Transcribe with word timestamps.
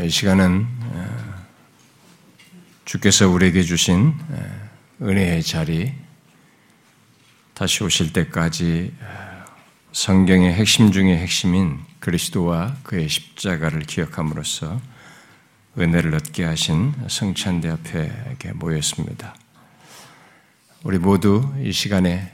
이 0.00 0.08
시간은 0.08 0.66
주께서 2.86 3.28
우리에게 3.28 3.62
주신 3.62 4.14
은혜의 5.00 5.42
자리, 5.42 5.92
다시 7.52 7.84
오실 7.84 8.12
때까지 8.12 8.94
성경의 9.92 10.54
핵심 10.54 10.92
중의 10.92 11.18
핵심인 11.18 11.78
그리스도와 12.00 12.74
그의 12.84 13.08
십자가를 13.08 13.80
기억함으로써 13.80 14.80
은혜를 15.78 16.14
얻게 16.14 16.44
하신 16.44 16.94
성찬대 17.08 17.68
앞에 17.68 18.52
모였습니다. 18.54 19.34
우리 20.84 20.98
모두 20.98 21.52
이 21.62 21.70
시간에 21.70 22.32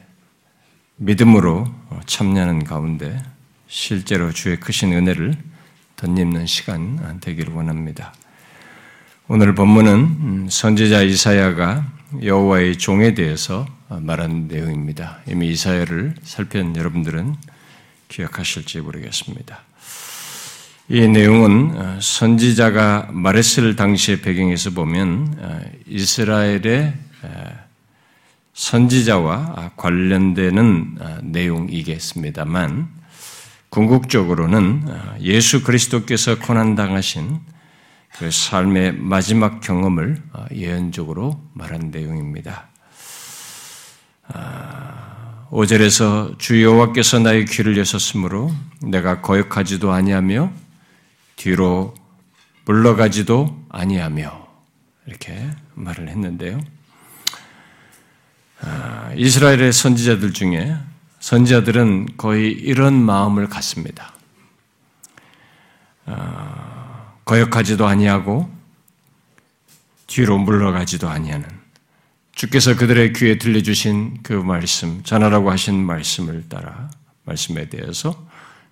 믿음으로 0.96 1.66
참여하는 2.06 2.64
가운데 2.64 3.20
실제로 3.66 4.32
주의 4.32 4.58
크신 4.60 4.92
은혜를 4.92 5.57
덧입는 5.98 6.46
시간 6.46 7.18
되기를 7.20 7.52
원합니다. 7.52 8.14
오늘 9.26 9.54
본문은 9.54 9.92
음, 9.92 10.46
선지자 10.48 11.02
이사야가 11.02 11.86
여호와의 12.22 12.78
종에 12.78 13.14
대해서 13.14 13.66
말한 13.88 14.46
내용입니다. 14.46 15.18
이미 15.26 15.48
이사야를 15.48 16.14
살펴본 16.22 16.76
여러분들은 16.76 17.34
기억하실지 18.06 18.80
모르겠습니다. 18.80 19.60
이 20.88 21.06
내용은 21.08 21.76
어, 21.76 21.98
선지자가 22.00 23.08
말했을 23.10 23.74
당시의 23.74 24.22
배경에서 24.22 24.70
보면 24.70 25.36
어, 25.38 25.60
이스라엘의 25.86 26.94
선지자와 28.54 29.72
관련되는 29.76 30.96
어, 31.00 31.18
내용이겠습니다만 31.22 32.97
궁극적으로는 33.70 34.82
어, 34.86 35.16
예수 35.20 35.62
그리스도께서 35.62 36.38
고난당하신 36.38 37.40
그 38.18 38.30
삶의 38.30 38.94
마지막 38.94 39.60
경험을 39.60 40.22
어, 40.32 40.46
예언적으로 40.54 41.40
말한 41.54 41.90
내용입니다. 41.90 42.68
5절에서 45.50 46.32
아, 46.32 46.34
주 46.38 46.62
여호와께서 46.62 47.20
나의 47.20 47.46
귀를 47.46 47.78
여셨으므로 47.78 48.52
내가 48.82 49.22
거역하지도 49.22 49.92
아니하며 49.92 50.52
뒤로 51.36 51.94
물러가지도 52.66 53.66
아니하며 53.70 54.48
이렇게 55.06 55.50
말을 55.74 56.08
했는데요. 56.08 56.60
아, 58.60 59.12
이스라엘의 59.16 59.72
선지자들 59.72 60.32
중에 60.32 60.76
선지자들은 61.20 62.16
거의 62.16 62.52
이런 62.52 62.94
마음을 62.94 63.48
갖습니다. 63.48 64.12
어, 66.06 67.16
거역하지도 67.24 67.86
아니하고 67.86 68.50
뒤로 70.06 70.38
물러가지도 70.38 71.08
아니하는 71.08 71.46
주께서 72.32 72.76
그들의 72.76 73.12
귀에 73.14 73.36
들려주신 73.36 74.22
그 74.22 74.32
말씀, 74.32 75.02
전하라고 75.02 75.50
하신 75.50 75.74
말씀을 75.84 76.48
따라 76.48 76.88
말씀에 77.24 77.68
대해서 77.68 78.26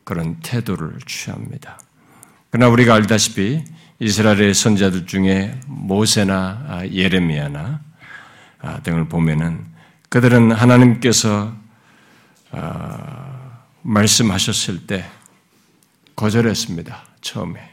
그런 0.04 0.36
태도를 0.40 0.98
취합니다. 1.04 1.78
그러나 2.50 2.70
우리가 2.72 2.94
알다시피 2.94 3.64
이스라엘의 3.98 4.54
선자들 4.54 5.06
중에 5.06 5.58
모세나 5.66 6.64
아, 6.68 6.86
예레미야나 6.86 7.80
아, 8.60 8.80
등을 8.82 9.08
보면은 9.08 9.66
그들은 10.10 10.52
하나님께서 10.52 11.46
어, 11.46 11.65
말씀하셨을 13.82 14.86
때 14.86 15.08
거절했습니다. 16.16 17.04
처음에. 17.20 17.70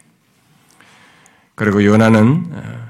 그리고 1.56 1.84
요나는 1.84 2.46
어, 2.52 2.90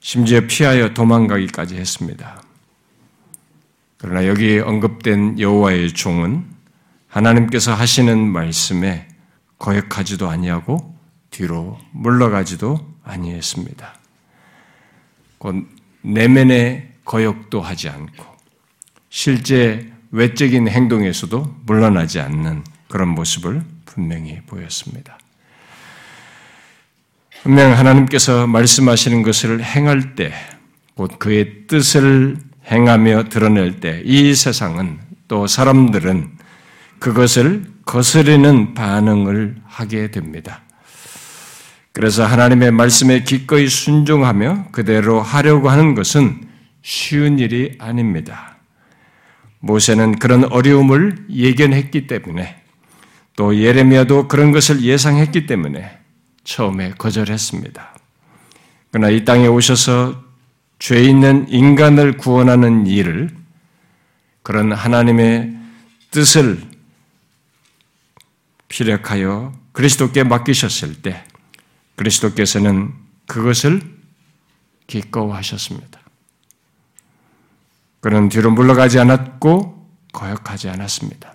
심지어 0.00 0.40
피하여 0.46 0.92
도망가기까지 0.92 1.76
했습니다. 1.76 2.42
그러나 3.98 4.26
여기 4.26 4.58
언급된 4.58 5.38
여호와의 5.38 5.92
종은 5.92 6.44
하나님께서 7.08 7.74
하시는 7.74 8.18
말씀에 8.18 9.08
거역하지도 9.58 10.28
아니하고 10.28 10.96
뒤로 11.30 11.78
물러가지도 11.92 12.94
아니했습니다. 13.04 13.94
곧 15.38 15.66
내면의 16.02 16.92
거역도 17.04 17.60
하지 17.60 17.88
않고 17.88 18.24
실제 19.10 19.92
외적인 20.12 20.68
행동에서도 20.68 21.56
물러나지 21.66 22.20
않는 22.20 22.64
그런 22.88 23.08
모습을 23.08 23.62
분명히 23.86 24.40
보였습니다. 24.46 25.18
분명 27.42 27.72
하나님께서 27.76 28.46
말씀하시는 28.46 29.22
것을 29.22 29.62
행할 29.62 30.14
때, 30.14 30.32
곧 30.94 31.18
그의 31.18 31.66
뜻을 31.68 32.36
행하며 32.70 33.28
드러낼 33.30 33.80
때, 33.80 34.02
이 34.04 34.34
세상은 34.34 34.98
또 35.28 35.46
사람들은 35.46 36.30
그것을 36.98 37.64
거스르는 37.86 38.74
반응을 38.74 39.56
하게 39.64 40.10
됩니다. 40.10 40.62
그래서 41.92 42.26
하나님의 42.26 42.70
말씀에 42.72 43.24
기꺼이 43.24 43.68
순종하며 43.68 44.66
그대로 44.70 45.22
하려고 45.22 45.70
하는 45.70 45.94
것은 45.94 46.46
쉬운 46.82 47.38
일이 47.38 47.76
아닙니다. 47.78 48.49
모세는 49.60 50.18
그런 50.18 50.44
어려움을 50.44 51.26
예견했기 51.30 52.06
때문에 52.06 52.62
또 53.36 53.56
예레미야도 53.56 54.28
그런 54.28 54.52
것을 54.52 54.82
예상했기 54.82 55.46
때문에 55.46 55.98
처음에 56.44 56.90
거절했습니다. 56.98 57.96
그러나 58.90 59.10
이 59.10 59.24
땅에 59.24 59.46
오셔서 59.46 60.22
죄 60.78 61.02
있는 61.04 61.46
인간을 61.48 62.16
구원하는 62.16 62.86
일을 62.86 63.30
그런 64.42 64.72
하나님의 64.72 65.56
뜻을 66.10 66.60
피력하여 68.68 69.52
그리스도께 69.72 70.24
맡기셨을 70.24 71.02
때 71.02 71.24
그리스도께서는 71.96 72.92
그것을 73.26 73.80
기꺼워하셨습니다. 74.86 75.99
그는 78.00 78.28
뒤로 78.28 78.50
물러가지 78.50 78.98
않았고 78.98 79.88
거역하지 80.12 80.68
않았습니다. 80.68 81.34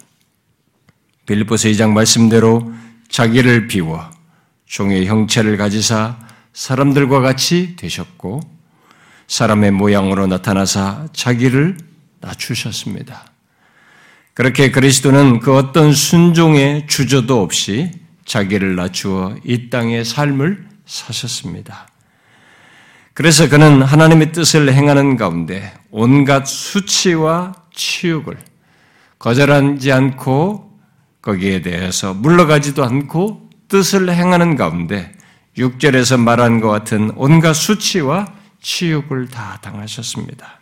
빌리포스 1.25 1.69
2장 1.71 1.91
말씀대로 1.91 2.73
자기를 3.09 3.67
비워 3.67 4.09
종의 4.65 5.07
형체를 5.07 5.57
가지사 5.57 6.17
사람들과 6.53 7.21
같이 7.21 7.75
되셨고 7.75 8.41
사람의 9.27 9.71
모양으로 9.71 10.27
나타나사 10.27 11.07
자기를 11.13 11.77
낮추셨습니다. 12.21 13.25
그렇게 14.33 14.71
그리스도는 14.71 15.39
그 15.39 15.55
어떤 15.55 15.93
순종의 15.93 16.87
주저도 16.87 17.41
없이 17.41 17.91
자기를 18.25 18.75
낮추어 18.75 19.37
이 19.43 19.69
땅의 19.69 20.03
삶을 20.03 20.67
사셨습니다. 20.85 21.87
그래서 23.15 23.47
그는 23.47 23.81
하나님의 23.81 24.33
뜻을 24.33 24.73
행하는 24.73 25.15
가운데 25.15 25.73
온갖 25.89 26.45
수치와 26.45 27.53
치욕을 27.73 28.37
거절하지 29.19 29.89
않고 29.93 30.77
거기에 31.21 31.61
대해서 31.61 32.13
물러가지도 32.13 32.83
않고 32.83 33.49
뜻을 33.69 34.13
행하는 34.13 34.57
가운데 34.57 35.13
6절에서 35.57 36.19
말한 36.19 36.59
것 36.59 36.67
같은 36.67 37.09
온갖 37.15 37.53
수치와 37.53 38.33
치욕을 38.61 39.29
다 39.29 39.59
당하셨습니다. 39.61 40.59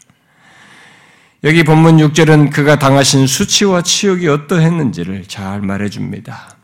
여기 1.45 1.63
본문 1.63 1.97
6절은 1.97 2.53
그가 2.53 2.77
당하신 2.77 3.25
수치와 3.25 3.81
치욕이 3.81 4.27
어떠했는지를 4.27 5.25
잘 5.25 5.61
말해줍니다. 5.61 6.55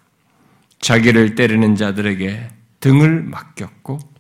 자기를 0.82 1.34
때리는 1.34 1.76
자들에게 1.76 2.48
등을 2.80 3.24
맡겼고 3.24 4.19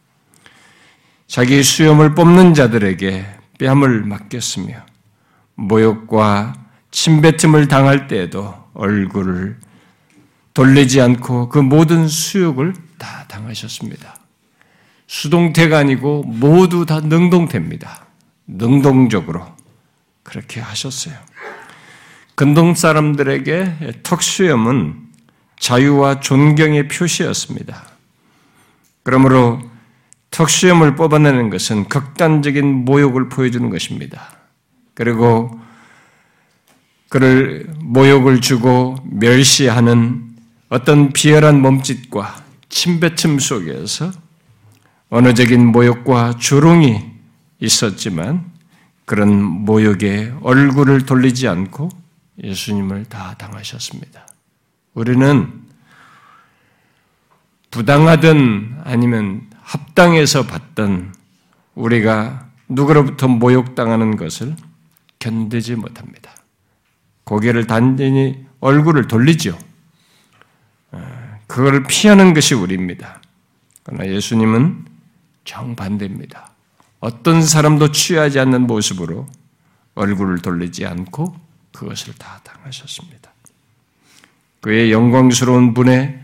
자기 1.29 1.61
수염을 1.61 2.15
뽑는 2.15 2.55
자들에게 2.55 3.23
뺨을 3.59 4.03
맡겼으며 4.03 4.83
모욕과 5.53 6.55
침뱉음을 6.89 7.67
당할 7.67 8.07
때에도 8.07 8.55
얼굴을 8.73 9.59
돌리지 10.55 10.99
않고 10.99 11.49
그 11.49 11.59
모든 11.59 12.07
수욕을 12.07 12.73
다 12.97 13.25
당하셨습니다. 13.27 14.15
수동태가 15.05 15.77
아니고 15.77 16.23
모두 16.23 16.87
다 16.87 16.99
능동태입니다. 16.99 18.07
능동적으로 18.47 19.45
그렇게 20.23 20.59
하셨어요. 20.59 21.13
근동 22.33 22.73
사람들에게 22.73 24.01
턱수염은 24.01 25.09
자유와 25.59 26.21
존경의 26.21 26.87
표시였습니다. 26.87 27.83
그러므로 29.03 29.68
턱수염을 30.31 30.95
뽑아내는 30.95 31.49
것은 31.49 31.89
극단적인 31.89 32.85
모욕을 32.85 33.29
보여주는 33.29 33.69
것입니다. 33.69 34.37
그리고 34.93 35.59
그를 37.09 37.67
모욕을 37.79 38.39
주고 38.39 38.95
멸시하는 39.03 40.29
어떤 40.69 41.11
비열한 41.11 41.61
몸짓과 41.61 42.43
침뱉음 42.69 43.39
속에서 43.39 44.11
언어적인 45.09 45.65
모욕과 45.65 46.37
조롱이 46.37 47.03
있었지만 47.59 48.51
그런 49.05 49.41
모욕에 49.41 50.31
얼굴을 50.41 51.07
돌리지 51.07 51.47
않고 51.47 51.89
예수님을 52.43 53.05
다 53.05 53.33
당하셨습니다. 53.39 54.27
우리는 54.93 55.51
부당하든 57.71 58.81
아니면 58.83 59.48
합당해서 59.69 60.47
받던 60.47 61.13
우리가 61.75 62.49
누구로부터 62.67 63.27
모욕당하는 63.27 64.17
것을 64.17 64.55
견디지 65.19 65.75
못합니다. 65.75 66.31
고개를 67.23 67.67
단단히 67.67 68.43
얼굴을 68.61 69.07
돌리죠. 69.07 69.55
어, 70.91 71.39
그걸 71.45 71.83
피하는 71.83 72.33
것이 72.33 72.55
우리입니다. 72.55 73.21
그러나 73.83 74.07
예수님은 74.07 74.85
정반대입니다. 75.45 76.49
어떤 76.99 77.43
사람도 77.43 77.91
취하지 77.91 78.39
않는 78.39 78.65
모습으로 78.65 79.27
얼굴을 79.93 80.39
돌리지 80.39 80.87
않고 80.87 81.35
그것을 81.73 82.15
다 82.15 82.41
당하셨습니다. 82.43 83.31
그의 84.61 84.91
영광스러운 84.91 85.75
분의 85.75 86.19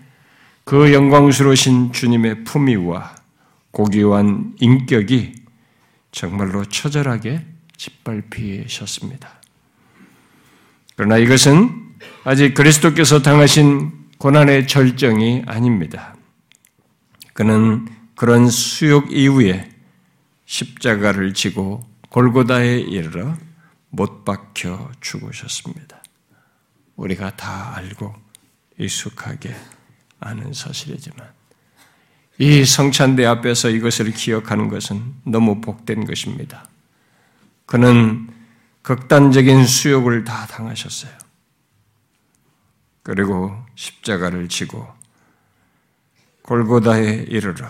그 0.63 0.91
영광스러우신 0.91 1.93
주님의 1.93 2.43
품위와 2.43 3.24
고귀한 3.75 4.55
인격이 4.61 5.35
정말로 6.13 6.63
처절하게 6.63 7.45
짓밟히셨습니다. 7.75 9.41
그러나 10.95 11.17
이것은 11.17 11.93
아직 12.23 12.53
그리스도께서 12.53 13.21
당하신 13.21 13.91
고난의 14.17 14.67
절정이 14.67 15.43
아닙니다. 15.45 16.15
그는 17.33 17.85
그런 18.15 18.47
수욕 18.47 19.11
이후에 19.11 19.69
십자가를 20.45 21.33
지고 21.33 21.85
골고다에 22.11 22.79
이르러 22.79 23.35
못 23.89 24.23
박혀 24.23 24.89
죽으셨습니다. 25.01 26.01
우리가 26.95 27.35
다 27.35 27.75
알고 27.75 28.15
익숙하게 28.77 29.53
아는 30.21 30.53
사실이지만 30.53 31.34
이 32.37 32.65
성찬대 32.65 33.25
앞에서 33.25 33.69
이것을 33.69 34.11
기억하는 34.11 34.67
것은 34.67 35.01
너무 35.23 35.61
복된 35.61 36.05
것입니다. 36.05 36.67
그는 37.65 38.29
극단적인 38.81 39.65
수욕을 39.65 40.25
다 40.25 40.45
당하셨어요. 40.47 41.11
그리고 43.03 43.55
십자가를 43.75 44.49
지고 44.49 44.87
골고다에 46.41 47.25
이르러 47.29 47.67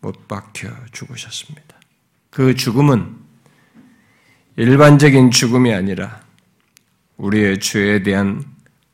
못 0.00 0.28
박혀 0.28 0.68
죽으셨습니다. 0.92 1.76
그 2.30 2.54
죽음은 2.54 3.16
일반적인 4.56 5.30
죽음이 5.30 5.72
아니라 5.72 6.20
우리의 7.16 7.60
죄에 7.60 8.02
대한 8.02 8.44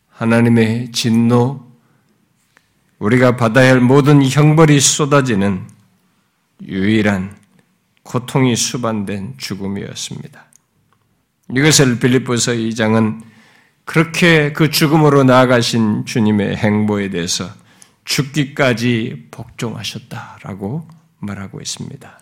하나님의 0.09 0.93
진노, 0.93 1.70
우리가 3.01 3.37
받아야 3.37 3.73
할 3.73 3.81
모든 3.81 4.23
형벌이 4.23 4.79
쏟아지는 4.79 5.67
유일한 6.63 7.35
고통이 8.03 8.55
수반된 8.55 9.35
죽음이었습니다. 9.39 10.45
이것을 11.57 11.99
빌립보서 11.99 12.53
2장은 12.53 13.23
그렇게 13.85 14.53
그 14.53 14.71
죽음으로 14.71 15.25
나아가신 15.25 16.05
주님의 16.05 16.57
행보에 16.57 17.09
대해서 17.09 17.51
죽기까지 18.05 19.29
복종하셨다라고 19.31 20.87
말하고 21.19 21.61
있습니다. 21.61 22.21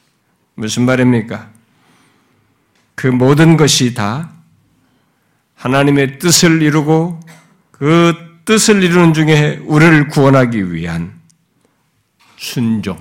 무슨 0.54 0.84
말입니까? 0.84 1.50
그 2.94 3.08
모든 3.08 3.56
것이 3.56 3.94
다 3.94 4.30
하나님의 5.56 6.18
뜻을 6.18 6.62
이루고 6.62 7.20
그 7.72 8.27
뜻을 8.48 8.82
이루는 8.82 9.12
중에 9.12 9.60
우리를 9.66 10.08
구원하기 10.08 10.72
위한 10.72 11.20
순종, 12.38 12.98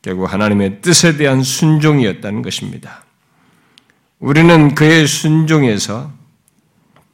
결국 0.00 0.32
하나님의 0.32 0.80
뜻에 0.80 1.18
대한 1.18 1.42
순종이었다는 1.42 2.40
것입니다. 2.40 3.04
우리는 4.18 4.74
그의 4.74 5.06
순종에서 5.06 6.10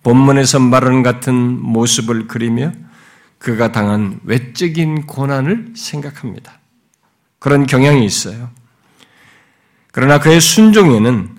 본문에서 0.05 0.61
말하는 0.61 1.03
같은 1.03 1.35
모습을 1.35 2.29
그리며 2.29 2.71
그가 3.39 3.73
당한 3.73 4.21
외적인 4.23 5.07
고난을 5.07 5.73
생각합니다. 5.75 6.61
그런 7.41 7.67
경향이 7.67 8.07
있어요. 8.07 8.53
그러나 9.91 10.21
그의 10.21 10.41
순종에는 10.41 11.31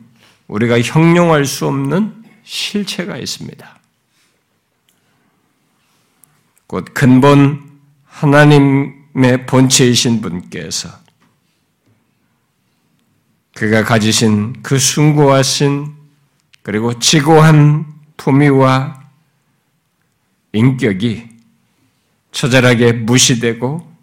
우리가 0.49 0.81
형용할 0.81 1.45
수 1.45 1.65
없는 1.67 2.25
실체가 2.43 3.15
있습니다. 3.15 3.84
곧 6.67 6.85
근본 6.93 7.79
하나님의 8.05 9.45
본체이신 9.47 10.21
분께서 10.21 10.89
그가 13.53 13.83
가지신 13.83 14.61
그 14.63 14.77
숭고하신 14.77 15.93
그리고 16.61 16.97
지고한 16.99 17.85
품위와 18.17 19.01
인격이 20.53 21.29
처절하게 22.31 22.93
무시되고 22.93 23.95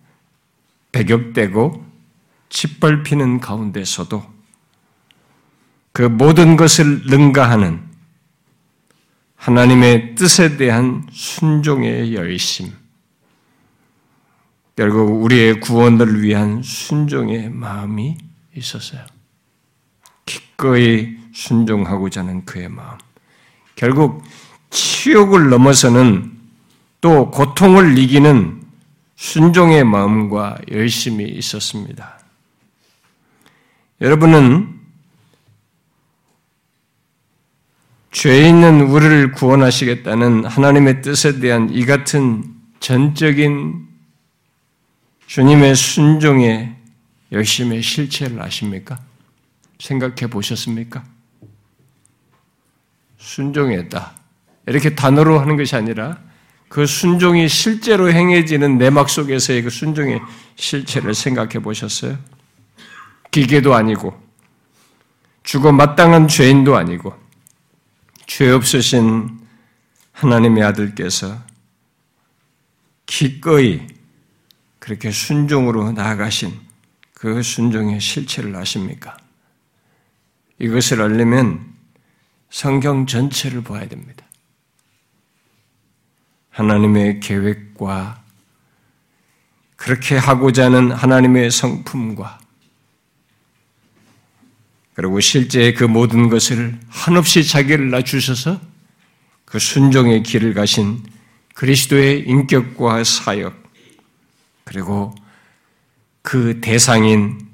배격되고 0.92 1.84
짓밟히는 2.48 3.40
가운데서도 3.40 4.24
그 5.92 6.02
모든 6.02 6.56
것을 6.56 7.02
능가하는 7.06 7.91
하나님의 9.42 10.14
뜻에 10.14 10.56
대한 10.56 11.04
순종의 11.10 12.14
열심, 12.14 12.70
결국 14.76 15.24
우리의 15.24 15.58
구원을 15.58 16.22
위한 16.22 16.62
순종의 16.62 17.50
마음이 17.50 18.18
있었어요. 18.54 19.04
기꺼이 20.26 21.16
순종하고자 21.34 22.20
하는 22.20 22.44
그의 22.44 22.68
마음. 22.68 22.96
결국 23.74 24.22
치욕을 24.70 25.50
넘어서는 25.50 26.38
또 27.00 27.32
고통을 27.32 27.98
이기는 27.98 28.62
순종의 29.16 29.82
마음과 29.82 30.58
열심이 30.70 31.24
있었습니다. 31.24 32.20
여러분은 34.00 34.81
죄 38.22 38.48
있는 38.48 38.82
우리를 38.82 39.32
구원하시겠다는 39.32 40.44
하나님의 40.44 41.02
뜻에 41.02 41.40
대한 41.40 41.68
이 41.72 41.84
같은 41.84 42.44
전적인 42.78 43.88
주님의 45.26 45.74
순종의 45.74 46.72
열심의 47.32 47.82
실체를 47.82 48.40
아십니까? 48.40 49.00
생각해 49.80 50.28
보셨습니까? 50.30 51.02
순종했다. 53.18 54.12
이렇게 54.68 54.94
단어로 54.94 55.40
하는 55.40 55.56
것이 55.56 55.74
아니라 55.74 56.20
그 56.68 56.86
순종이 56.86 57.48
실제로 57.48 58.08
행해지는 58.08 58.78
내막 58.78 59.10
속에서의 59.10 59.62
그 59.62 59.70
순종의 59.70 60.20
실체를 60.54 61.14
생각해 61.14 61.58
보셨어요? 61.58 62.16
기계도 63.32 63.74
아니고, 63.74 64.16
죽어 65.42 65.72
마땅한 65.72 66.28
죄인도 66.28 66.76
아니고, 66.76 67.20
죄 68.26 68.50
없으신 68.50 69.40
하나님의 70.12 70.62
아들께서 70.62 71.38
기꺼이 73.06 73.86
그렇게 74.78 75.10
순종으로 75.10 75.92
나아가신 75.92 76.58
그 77.14 77.42
순종의 77.42 78.00
실체를 78.00 78.56
아십니까? 78.56 79.16
이것을 80.58 81.00
알려면 81.00 81.72
성경 82.50 83.06
전체를 83.06 83.62
봐야 83.62 83.86
됩니다. 83.88 84.24
하나님의 86.50 87.20
계획과 87.20 88.22
그렇게 89.76 90.16
하고자 90.16 90.66
하는 90.66 90.92
하나님의 90.92 91.50
성품과 91.50 92.41
그리고 94.94 95.20
실제 95.20 95.72
그 95.72 95.84
모든 95.84 96.28
것을 96.28 96.78
한없이 96.88 97.44
자기를 97.44 97.90
낮추셔서 97.90 98.60
그 99.44 99.58
순종의 99.58 100.22
길을 100.22 100.54
가신 100.54 101.02
그리스도의 101.54 102.20
인격과 102.26 103.04
사역, 103.04 103.62
그리고 104.64 105.14
그 106.22 106.60
대상인 106.60 107.48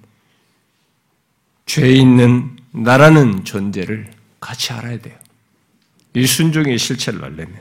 죄 1.67 1.91
있는 1.91 2.57
나라는 2.71 3.45
존재를 3.45 4.11
같이 4.41 4.73
알아야 4.73 5.01
돼요. 5.01 5.19
이 6.15 6.27
순종의 6.27 6.79
실체를 6.79 7.25
알려면. 7.25 7.61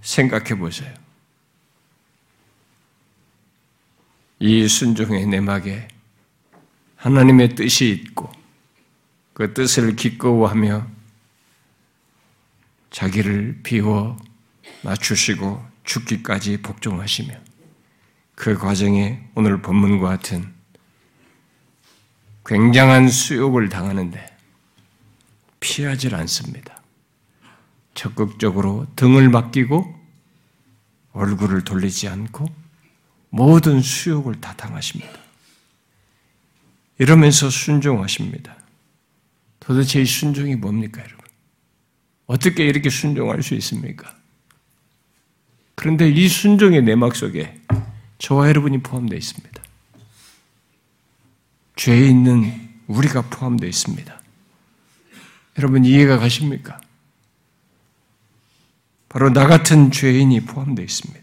생각해 0.00 0.56
보세요. 0.56 1.01
이 4.44 4.66
순종의 4.66 5.26
내막에 5.26 5.86
하나님의 6.96 7.54
뜻이 7.54 7.90
있고 7.90 8.28
그 9.34 9.54
뜻을 9.54 9.94
기꺼워하며 9.94 10.84
자기를 12.90 13.60
비워 13.62 14.16
맞추시고 14.82 15.64
죽기까지 15.84 16.60
복종하시며 16.60 17.32
그 18.34 18.58
과정에 18.58 19.22
오늘 19.36 19.62
본문과 19.62 20.08
같은 20.08 20.52
굉장한 22.44 23.10
수욕을 23.10 23.68
당하는데 23.68 24.36
피하질 25.60 26.16
않습니다. 26.16 26.82
적극적으로 27.94 28.88
등을 28.96 29.28
맡기고 29.28 30.00
얼굴을 31.12 31.62
돌리지 31.62 32.08
않고 32.08 32.61
모든 33.34 33.80
수욕을 33.80 34.42
다 34.42 34.54
당하십니다. 34.54 35.18
이러면서 36.98 37.48
순종하십니다. 37.48 38.54
도대체 39.58 40.02
이 40.02 40.04
순종이 40.04 40.54
뭡니까, 40.54 41.00
여러분? 41.00 41.18
어떻게 42.26 42.66
이렇게 42.66 42.90
순종할 42.90 43.42
수 43.42 43.54
있습니까? 43.54 44.14
그런데 45.74 46.10
이 46.10 46.28
순종의 46.28 46.82
내막 46.82 47.16
속에 47.16 47.58
저와 48.18 48.48
여러분이 48.48 48.82
포함되어 48.82 49.16
있습니다. 49.18 49.62
죄에 51.76 52.06
있는 52.08 52.70
우리가 52.86 53.22
포함되어 53.22 53.66
있습니다. 53.66 54.20
여러분 55.56 55.86
이해가 55.86 56.18
가십니까? 56.18 56.80
바로 59.08 59.32
나 59.32 59.46
같은 59.46 59.90
죄인이 59.90 60.40
포함되어 60.42 60.84
있습니다. 60.84 61.21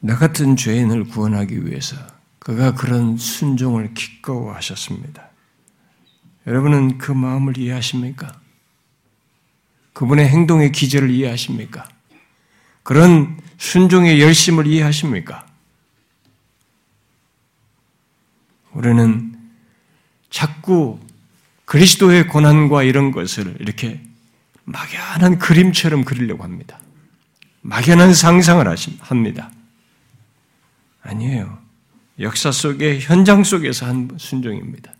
나 0.00 0.16
같은 0.16 0.56
죄인을 0.56 1.04
구원하기 1.04 1.66
위해서 1.66 1.96
그가 2.38 2.74
그런 2.74 3.16
순종을 3.16 3.94
기꺼워하셨습니다. 3.94 5.28
여러분은 6.46 6.98
그 6.98 7.12
마음을 7.12 7.58
이해하십니까? 7.58 8.40
그분의 9.92 10.28
행동의 10.28 10.72
기절을 10.72 11.10
이해하십니까? 11.10 11.86
그런 12.82 13.36
순종의 13.58 14.22
열심을 14.22 14.66
이해하십니까? 14.66 15.46
우리는 18.72 19.36
자꾸 20.30 21.00
그리스도의 21.64 22.28
고난과 22.28 22.84
이런 22.84 23.10
것을 23.10 23.56
이렇게 23.58 24.00
막연한 24.64 25.38
그림처럼 25.38 26.04
그리려고 26.04 26.44
합니다. 26.44 26.78
막연한 27.62 28.14
상상을 28.14 28.66
합니다. 29.00 29.50
아니에요. 31.02 31.58
역사 32.20 32.50
속의 32.50 33.00
현장 33.00 33.44
속에서 33.44 33.86
한 33.86 34.10
순종입니다. 34.18 34.92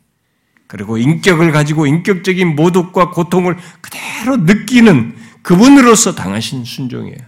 그리고 0.66 0.98
인격을 0.98 1.50
가지고 1.50 1.86
인격적인 1.86 2.54
모독과 2.54 3.10
고통을 3.10 3.56
그대로 3.80 4.36
느끼는 4.36 5.16
그분으로서 5.42 6.14
당하신 6.14 6.64
순종이에요. 6.64 7.18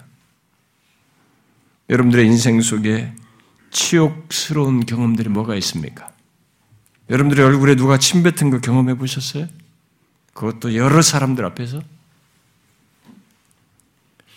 여러분들의 1.89 2.27
인생 2.27 2.61
속에 2.61 3.12
치욕스러운 3.71 4.85
경험들이 4.85 5.29
뭐가 5.31 5.57
있습니까? 5.57 6.11
여러분들의 7.09 7.45
얼굴에 7.45 7.75
누가 7.77 7.99
침 7.99 8.23
뱉은 8.23 8.50
거 8.50 8.61
경험해 8.61 8.95
보셨어요? 8.95 9.49
그것도 10.35 10.77
여러 10.77 11.03
사람들 11.03 11.45
앞에서? 11.45 11.83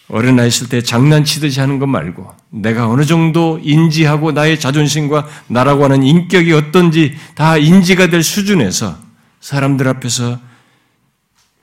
어린 0.09 0.39
아이 0.39 0.47
있을 0.47 0.69
때 0.69 0.81
장난치듯이 0.81 1.59
하는 1.59 1.79
것 1.79 1.87
말고 1.87 2.29
내가 2.49 2.89
어느 2.89 3.05
정도 3.05 3.59
인지하고 3.63 4.31
나의 4.31 4.59
자존심과 4.59 5.27
나라고 5.47 5.85
하는 5.85 6.03
인격이 6.03 6.51
어떤지 6.53 7.15
다 7.35 7.57
인지가 7.57 8.07
될 8.07 8.21
수준에서 8.21 8.97
사람들 9.39 9.87
앞에서 9.87 10.39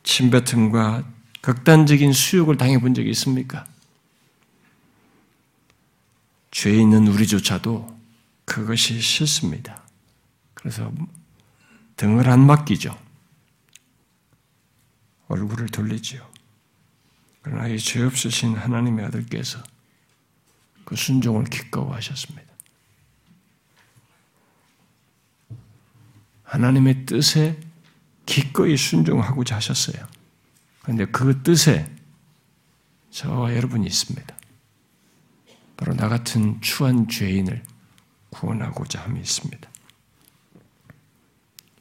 침뱉음과 0.02 1.04
극단적인 1.42 2.12
수욕을 2.12 2.56
당해본 2.56 2.94
적이 2.94 3.10
있습니까? 3.10 3.66
죄 6.50 6.72
있는 6.72 7.06
우리조차도 7.06 7.96
그것이 8.44 9.00
싫습니다. 9.00 9.82
그래서 10.54 10.92
등을 11.96 12.28
안 12.28 12.44
맡기죠. 12.44 12.96
얼굴을 15.28 15.68
돌리지요. 15.68 16.29
그러나 17.42 17.68
이 17.68 17.78
죄 17.78 18.02
없으신 18.02 18.54
하나님의 18.54 19.06
아들께서 19.06 19.62
그 20.84 20.96
순종을 20.96 21.44
기꺼워하셨습니다. 21.44 22.50
하나님의 26.42 27.06
뜻에 27.06 27.60
기꺼이 28.26 28.76
순종하고자 28.76 29.56
하셨어요. 29.56 30.06
그런데 30.82 31.04
그 31.06 31.42
뜻에 31.42 31.90
저와 33.10 33.54
여러분이 33.56 33.86
있습니다. 33.86 34.36
바로 35.76 35.94
나 35.94 36.08
같은 36.08 36.60
추한 36.60 37.08
죄인을 37.08 37.62
구원하고자 38.30 39.02
함이 39.02 39.20
있습니다. 39.20 39.70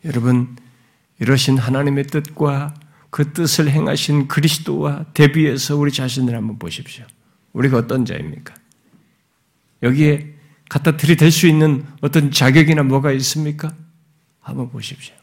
여러분, 0.06 0.56
이러신 1.20 1.58
하나님의 1.58 2.08
뜻과 2.08 2.74
그 3.10 3.34
뜻을 3.34 3.70
행하신 3.70 4.28
그리스도와 4.28 5.06
대비해서 5.13 5.75
우리 5.75 5.92
자신을 5.92 6.36
한번 6.36 6.60
보십시오. 6.60 7.06
우리가 7.54 7.78
어떤 7.78 8.06
자입니까? 8.06 8.54
여기에 9.82 10.36
갖다 10.70 10.98
들이댈 10.98 11.32
수 11.32 11.48
있는 11.48 11.86
어떤 12.01 12.32
자격이나 12.32 12.84
뭐가 12.84 13.12
있습니까? 13.13 13.74
한번 14.42 14.70
보십시오. 14.70 15.16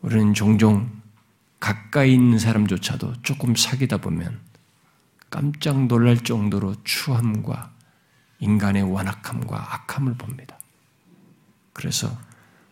우리는 0.00 0.34
종종 0.34 0.90
가까이 1.60 2.14
있는 2.14 2.38
사람조차도 2.38 3.22
조금 3.22 3.54
사귀다 3.54 3.98
보면 3.98 4.40
깜짝 5.30 5.86
놀랄 5.86 6.18
정도로 6.18 6.74
추함과 6.82 7.72
인간의 8.40 8.82
완악함과 8.82 9.74
악함을 9.74 10.14
봅니다. 10.14 10.58
그래서 11.72 12.18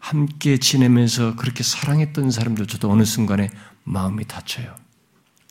함께 0.00 0.58
지내면서 0.58 1.36
그렇게 1.36 1.62
사랑했던 1.62 2.30
사람들조차도 2.30 2.90
어느 2.90 3.04
순간에 3.04 3.48
마음이 3.84 4.26
다쳐요. 4.26 4.74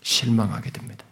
실망하게 0.03 0.71
됩니다. 0.71 1.05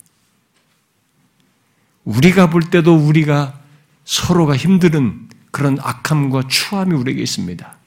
우리가 2.03 2.49
볼 2.49 2.69
때도 2.69 2.95
우리가 2.95 3.61
서로가 4.05 4.57
힘든 4.57 5.29
그런 5.51 5.77
악함과 5.79 6.47
추함이 6.47 6.93
우리에게 6.95 7.21
있습니다. 7.21 7.77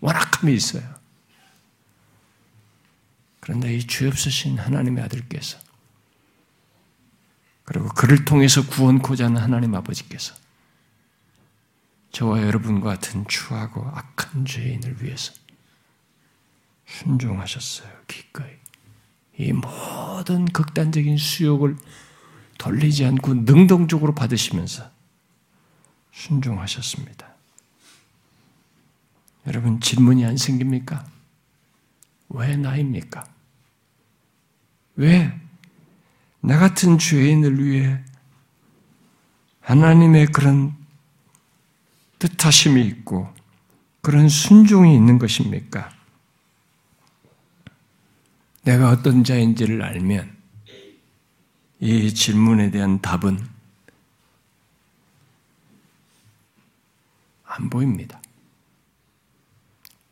완악함이 0.00 0.54
있어요. 0.54 0.82
그런데 3.40 3.74
이 3.74 3.86
죄 3.86 4.06
없으신 4.06 4.58
하나님의 4.58 5.02
아들께서 5.04 5.58
그리고 7.64 7.88
그를 7.88 8.24
통해서 8.24 8.66
구원코자 8.66 9.26
하는 9.26 9.40
하나님 9.40 9.74
아버지께서 9.74 10.34
저와 12.18 12.42
여러분과 12.42 12.90
같은 12.90 13.24
추하고 13.28 13.86
악한 13.86 14.44
죄인을 14.44 15.02
위해서 15.02 15.32
순종하셨어요. 16.86 17.88
기꺼이. 18.08 18.50
이 19.36 19.52
모든 19.52 20.44
극단적인 20.46 21.16
수욕을 21.16 21.76
돌리지 22.58 23.04
않고 23.04 23.34
능동적으로 23.34 24.14
받으시면서 24.16 24.90
순종하셨습니다. 26.10 27.28
여러분 29.46 29.80
질문이 29.80 30.24
안 30.24 30.36
생깁니까? 30.36 31.06
왜 32.30 32.56
나입니까? 32.56 33.24
왜 34.96 35.38
나 36.40 36.58
같은 36.58 36.98
죄인을 36.98 37.64
위해 37.64 38.02
하나님의 39.60 40.28
그런 40.28 40.77
뜻하심이 42.18 42.84
있고 42.86 43.32
그런 44.00 44.28
순종이 44.28 44.94
있는 44.94 45.18
것입니까? 45.18 45.90
내가 48.62 48.90
어떤 48.90 49.24
자인지를 49.24 49.82
알면 49.82 50.36
이 51.80 52.12
질문에 52.12 52.70
대한 52.70 53.00
답은 53.00 53.38
안 57.44 57.70
보입니다. 57.70 58.20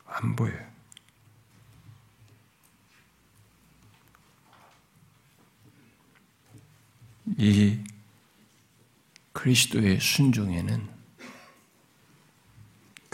안 0.07 0.35
보여요. 0.35 0.67
이 7.39 7.79
그리스도의 9.33 10.01
순종에는 10.01 10.96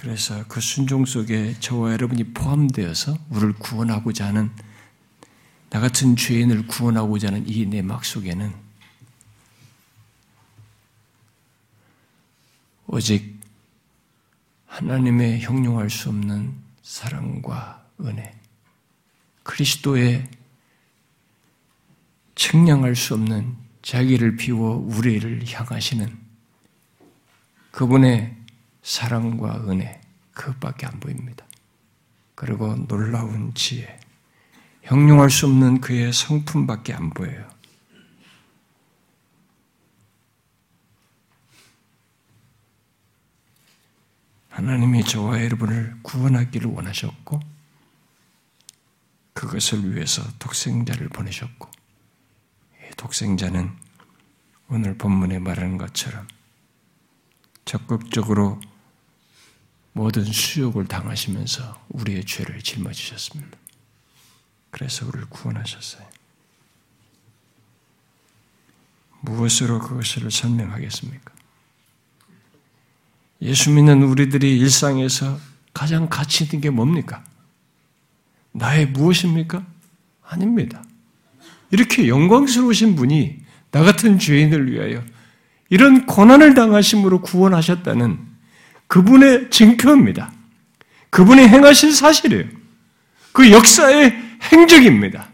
그래서 0.02 0.44
그 0.48 0.60
순종 0.60 1.04
속에 1.04 1.54
저와 1.60 1.92
여러분이 1.92 2.34
포함되어서 2.34 3.16
우리를 3.30 3.52
구원하고자 3.52 4.26
하는 4.26 4.50
나 5.70 5.78
같은 5.78 6.16
죄인을 6.16 6.66
구원하고자 6.66 7.28
하는 7.28 7.48
이 7.48 7.64
내막 7.66 8.04
속에는 8.04 8.52
오직 12.88 13.38
하나님의 14.66 15.42
형용할 15.42 15.88
수 15.88 16.08
없는 16.08 16.52
사랑과 16.82 17.86
은혜, 18.00 18.36
그리스도의 19.44 20.28
측량할 22.34 22.96
수 22.96 23.14
없는 23.14 23.56
자기를 23.82 24.34
비워 24.34 24.74
우리를 24.74 25.44
향하시는 25.46 26.18
그분의 27.70 28.41
사랑과 28.82 29.56
은혜, 29.68 30.00
그것밖에 30.32 30.86
안 30.86 30.98
보입니다. 31.00 31.46
그리고 32.34 32.74
놀라운 32.86 33.54
지혜, 33.54 34.00
형용할 34.82 35.30
수 35.30 35.46
없는 35.46 35.80
그의 35.80 36.12
성품밖에 36.12 36.92
안 36.92 37.10
보여요. 37.10 37.48
하나님이 44.50 45.04
저와 45.04 45.42
여러분을 45.44 45.96
구원하기를 46.02 46.70
원하셨고, 46.70 47.40
그것을 49.32 49.94
위해서 49.94 50.22
독생자를 50.38 51.08
보내셨고, 51.08 51.70
독생자는 52.96 53.72
오늘 54.68 54.98
본문에 54.98 55.38
말하는 55.38 55.78
것처럼 55.78 56.28
적극적으로 57.64 58.60
모든 59.92 60.24
수욕을 60.24 60.86
당하시면서 60.86 61.86
우리의 61.90 62.24
죄를 62.24 62.60
짊어지셨습니다. 62.62 63.58
그래서 64.70 65.06
우리를 65.06 65.26
구원하셨어요. 65.28 66.06
무엇으로 69.20 69.78
그것을 69.78 70.30
설명하겠습니까? 70.30 71.32
예수 73.42 73.70
믿는 73.70 74.02
우리들이 74.02 74.58
일상에서 74.58 75.38
가장 75.74 76.08
가치 76.08 76.44
있는 76.44 76.60
게 76.60 76.70
뭡니까? 76.70 77.24
나의 78.52 78.86
무엇입니까? 78.86 79.64
아닙니다. 80.22 80.82
이렇게 81.70 82.08
영광스러우신 82.08 82.96
분이 82.96 83.40
나 83.70 83.82
같은 83.82 84.18
죄인을 84.18 84.70
위하여 84.70 85.02
이런 85.70 86.06
고난을 86.06 86.54
당하심으로 86.54 87.22
구원하셨다는 87.22 88.31
그분의 88.92 89.48
증표입니다. 89.48 90.30
그분이 91.08 91.48
행하신 91.48 91.92
사실이에요. 91.92 92.44
그 93.32 93.50
역사의 93.50 94.14
행적입니다. 94.52 95.30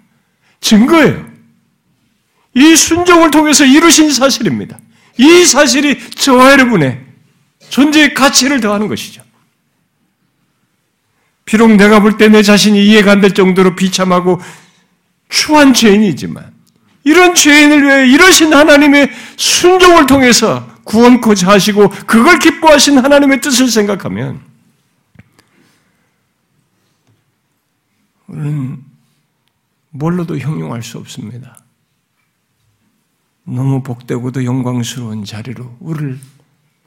증거예요. 0.61 1.29
이 2.55 2.77
순종을 2.77 3.33
통해서 3.33 3.65
이루신 3.65 4.13
사실입니다. 4.13 4.79
이 5.17 5.45
사실이 5.45 5.99
저와 6.11 6.53
여러분의 6.53 7.01
존재의 7.69 8.15
가치를 8.15 8.61
더하는 8.61 8.87
것이죠. 8.87 9.23
비록 11.45 11.75
내가 11.75 11.99
볼 11.99 12.17
때 12.17 12.29
내 12.29 12.45
자신이 12.45 12.87
이해가 12.87 13.11
안 13.11 13.21
될 13.21 13.35
정도로 13.35 13.75
비참하고 13.75 14.41
추한 15.29 15.75
죄인이지만 15.75 16.53
이런 17.03 17.35
죄인을 17.35 17.83
위해 17.83 18.07
이러신 18.09 18.55
하나님의 18.55 19.11
순종을 19.37 20.07
통해서 20.07 20.78
구원코자 20.89 21.49
하시고 21.51 21.91
그걸 21.91 22.39
기뻐하신 22.39 22.99
하나님의 22.99 23.43
뜻을 23.43 23.69
생각하면 23.69 24.43
우리는 28.27 28.83
뭘로도 29.91 30.39
형용할 30.39 30.83
수 30.83 30.97
없습니다. 30.99 31.63
너무 33.45 33.83
복되고도 33.83 34.45
영광스러운 34.45 35.25
자리로 35.25 35.77
우리를 35.81 36.19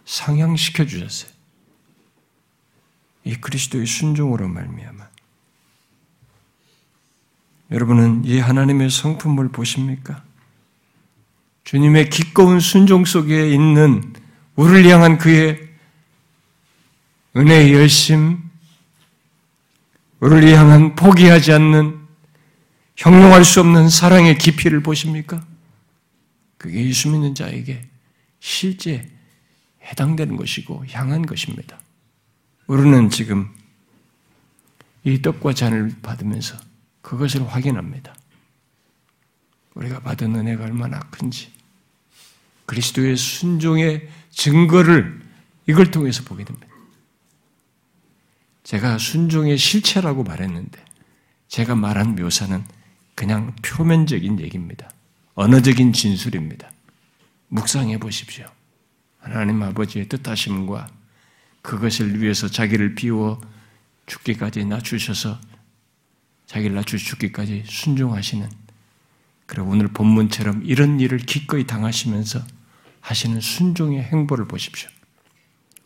상향시켜 0.06 0.86
주셨어요. 0.86 1.32
이 3.24 3.36
그리스도의 3.36 3.86
순종으로 3.86 4.48
말미암아 4.48 5.10
여러분은 7.70 8.26
이 8.26 8.40
하나님의 8.40 8.90
성품을 8.90 9.50
보십니까? 9.50 10.24
주님의 11.64 12.10
기꺼운 12.10 12.60
순종 12.60 13.06
속에 13.06 13.52
있는 13.52 14.14
우리를 14.56 14.90
향한 14.90 15.18
그의 15.18 15.60
은혜의 17.36 17.74
열심, 17.74 18.40
우리를 20.20 20.56
향한 20.58 20.96
포기하지 20.96 21.54
않는 21.54 22.00
형용할 22.98 23.46
수 23.46 23.62
없는 23.62 23.90
사랑의 23.90 24.38
깊이를 24.38 24.84
보십니까? 24.84 25.46
그게 26.58 26.86
예수 26.86 27.10
믿는 27.10 27.34
자에게 27.34 27.88
실제 28.40 29.10
해당되는 29.84 30.36
것이고 30.36 30.86
향한 30.92 31.26
것입니다. 31.26 31.80
우리는 32.68 33.10
지금 33.10 33.50
이 35.04 35.22
떡과 35.22 35.54
잔을 35.54 35.92
받으면서 36.02 36.58
그것을 37.02 37.48
확인합니다. 37.48 38.14
우리가 39.76 40.00
받은 40.00 40.36
은혜가 40.36 40.66
얼마나 40.66 41.00
큰지, 41.00 41.52
그리스도의 42.66 43.18
순종의 43.18 44.10
증거를 44.32 45.22
이걸 45.68 45.92
통해서 45.92 46.24
보게 46.24 46.44
됩니다. 46.44 46.68
제가 48.64 48.98
순종의 48.98 49.58
실체라고 49.58 50.24
말했는데, 50.24 50.84
제가 51.48 51.76
말한 51.76 52.16
묘사는 52.16 52.64
그냥 53.16 53.56
표면적인 53.62 54.40
얘기입니다. 54.40 54.90
언어적인 55.36 55.94
진술입니다. 55.94 56.72
묵상해 57.50 57.98
보십시오. 57.98 58.46
하나님 59.20 59.62
아버지의 59.62 60.08
뜻하심과 60.08 60.90
그것을 61.62 62.22
위해서 62.22 62.48
자기를 62.48 62.96
비워 62.96 63.40
죽기까지 64.08 64.66
낮추셔서 64.66 65.40
자기를 66.48 66.76
낮추 66.76 66.98
죽기까지 66.98 67.64
순종하시는 67.66 68.50
그리고 69.52 69.68
오늘 69.68 69.90
본문처럼 69.90 70.64
이런 70.64 71.02
일을 71.02 71.18
기꺼이 71.18 71.68
당하시면서 71.68 72.42
하시는 73.02 73.42
순종의 73.42 74.02
행보를 74.02 74.48
보십시오. 74.48 74.90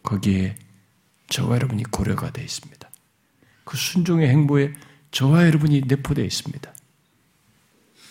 거기에 0.03 0.55
저와 1.29 1.55
여러분이 1.55 1.85
고려가 1.85 2.29
되어 2.29 2.45
있습니다. 2.45 2.87
그 3.63 3.75
순종의 3.75 4.29
행보에 4.29 4.75
저와 5.09 5.47
여러분이 5.47 5.81
내포되어 5.87 6.23
있습니다. 6.23 6.75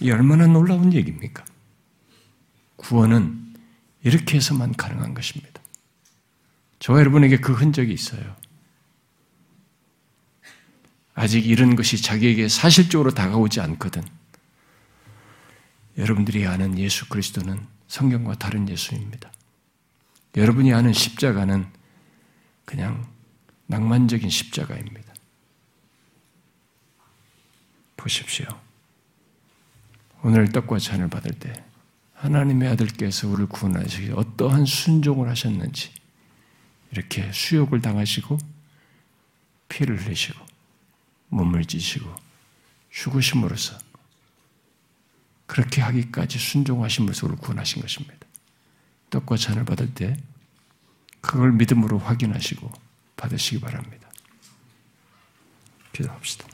이 0.01 0.11
얼마나 0.11 0.49
놀라운 0.49 0.93
얘기입니까? 0.93 1.45
구원은 2.75 3.55
이렇게 4.03 4.39
해서만 4.39 4.73
가능한 4.73 5.15
것입니다. 5.15 5.63
저와 6.81 6.99
여러분에게 6.99 7.37
그 7.37 7.53
흔적이 7.53 7.93
있어요. 7.93 8.35
아직 11.15 11.47
이런 11.47 11.77
것이 11.77 12.03
자기에게 12.03 12.49
사실적으로 12.49 13.13
다가오지 13.13 13.61
않거든. 13.61 14.03
여러분들이 15.97 16.47
아는 16.47 16.79
예수 16.79 17.09
그리스도는 17.09 17.67
성경과 17.87 18.35
다른 18.35 18.69
예수입니다. 18.69 19.31
여러분이 20.37 20.73
아는 20.73 20.93
십자가는 20.93 21.67
그냥 22.65 23.07
낭만적인 23.67 24.29
십자가입니다. 24.29 25.15
보십시오. 27.97 28.47
오늘 30.23 30.51
떡과 30.51 30.79
잔을 30.79 31.09
받을 31.09 31.33
때 31.33 31.65
하나님의 32.15 32.71
아들께서 32.71 33.29
우리를 33.29 33.47
구원하시기 33.47 34.13
어떠한 34.13 34.65
순종을 34.65 35.29
하셨는지 35.29 35.93
이렇게 36.91 37.31
수욕을 37.33 37.81
당하시고 37.81 38.39
피를 39.69 40.01
흘리시고 40.01 40.39
몸을 41.29 41.65
찢으시고 41.65 42.15
죽으심으로써 42.91 43.79
그렇게 45.47 45.83
하기까지 45.83 46.39
순종하심으로써 46.39 47.27
우리를 47.27 47.41
구원하신 47.43 47.83
것입니다. 47.83 48.27
떡과 49.11 49.37
잔을 49.37 49.65
받을 49.65 49.93
때 49.95 50.17
그걸 51.21 51.53
믿음으로 51.53 51.99
확인하시고 51.99 52.71
받으시기 53.17 53.61
바랍니다. 53.61 54.09
기도합시다. 55.93 56.54